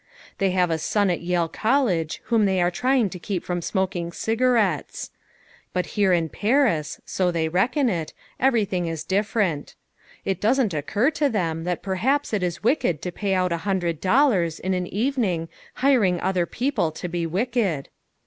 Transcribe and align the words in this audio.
They 0.39 0.49
have 0.49 0.71
a 0.71 0.79
son 0.79 1.11
at 1.11 1.21
Yale 1.21 1.47
College 1.47 2.21
whom 2.25 2.45
they 2.45 2.59
are 2.59 2.71
trying 2.71 3.11
to 3.11 3.19
keep 3.19 3.43
from 3.43 3.61
smoking 3.61 4.11
cigarettes. 4.11 5.11
But 5.73 5.85
here 5.93 6.11
in 6.11 6.27
Paris, 6.27 6.99
so 7.05 7.29
they 7.29 7.47
reckon 7.47 7.87
it, 7.87 8.11
everything 8.39 8.87
is 8.87 9.03
different. 9.03 9.75
It 10.25 10.41
doesn't 10.41 10.73
occur 10.73 11.11
to 11.11 11.29
them 11.29 11.65
that 11.65 11.83
perhaps 11.83 12.33
it 12.33 12.41
is 12.41 12.63
wicked 12.63 13.03
to 13.03 13.11
pay 13.11 13.35
out 13.35 13.51
a 13.51 13.57
hundred 13.57 14.01
dollars 14.01 14.59
in 14.59 14.73
an 14.73 14.87
evening 14.87 15.49
hiring 15.85 16.19
other 16.19 16.47
people 16.47 16.91
to 16.93 17.07
be 17.07 17.27
wicked. 17.27 17.89